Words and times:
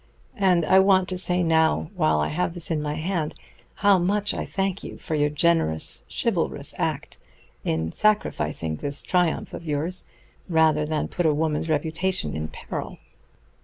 And 0.39 0.65
I 0.65 0.79
want 0.79 1.07
to 1.09 1.17
say 1.19 1.43
now, 1.43 1.91
while 1.93 2.19
I 2.19 2.29
have 2.29 2.55
this 2.55 2.71
in 2.71 2.81
my 2.81 2.95
hand, 2.95 3.35
how 3.75 3.99
much 3.99 4.33
I 4.33 4.45
thank 4.45 4.83
you 4.83 4.97
for 4.97 5.13
your 5.13 5.29
generous, 5.29 6.05
chivalrous 6.09 6.73
act 6.79 7.19
in 7.63 7.91
sacrificing 7.91 8.77
this 8.77 8.99
triumph 9.03 9.53
of 9.53 9.67
yours 9.67 10.05
rather 10.49 10.87
than 10.87 11.07
put 11.07 11.27
a 11.27 11.35
woman's 11.35 11.69
reputation 11.69 12.35
in 12.35 12.47
peril. 12.47 12.97